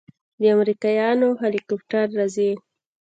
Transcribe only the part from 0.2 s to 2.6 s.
د امريکايانو هليكاپټر راځي.